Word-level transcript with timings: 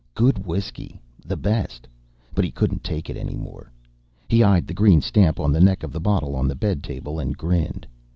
Good 0.15 0.43
whiskey, 0.47 0.99
the 1.23 1.37
best 1.37 1.87
but 2.33 2.43
he 2.43 2.49
couldn't 2.49 2.83
take 2.83 3.07
it 3.07 3.15
any 3.15 3.35
more. 3.35 3.71
He 4.27 4.41
eyed 4.41 4.65
the 4.65 4.73
green 4.73 4.99
stamp 4.99 5.39
on 5.39 5.51
the 5.51 5.61
neck 5.61 5.83
of 5.83 5.91
the 5.93 6.01
bottle 6.01 6.35
on 6.35 6.47
the 6.47 6.55
bed 6.55 6.81
table 6.83 7.19
and 7.19 7.37
grinned. 7.37 7.85